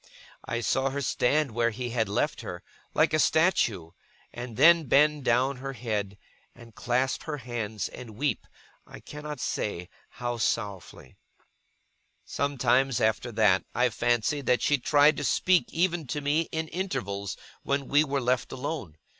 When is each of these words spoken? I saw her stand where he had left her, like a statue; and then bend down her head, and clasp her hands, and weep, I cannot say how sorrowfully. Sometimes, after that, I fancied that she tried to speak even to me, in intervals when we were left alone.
I 0.45 0.61
saw 0.61 0.89
her 0.89 1.01
stand 1.03 1.51
where 1.51 1.69
he 1.69 1.91
had 1.91 2.09
left 2.09 2.41
her, 2.41 2.63
like 2.95 3.13
a 3.13 3.19
statue; 3.19 3.91
and 4.33 4.57
then 4.57 4.85
bend 4.85 5.25
down 5.25 5.57
her 5.57 5.73
head, 5.73 6.17
and 6.55 6.73
clasp 6.73 7.21
her 7.25 7.37
hands, 7.37 7.87
and 7.87 8.15
weep, 8.15 8.47
I 8.87 8.99
cannot 8.99 9.39
say 9.39 9.89
how 10.09 10.37
sorrowfully. 10.39 11.17
Sometimes, 12.25 12.99
after 12.99 13.31
that, 13.33 13.63
I 13.75 13.89
fancied 13.89 14.47
that 14.47 14.63
she 14.63 14.79
tried 14.79 15.17
to 15.17 15.23
speak 15.23 15.71
even 15.71 16.07
to 16.07 16.19
me, 16.19 16.49
in 16.51 16.67
intervals 16.69 17.37
when 17.61 17.87
we 17.87 18.03
were 18.03 18.21
left 18.21 18.51
alone. 18.51 18.97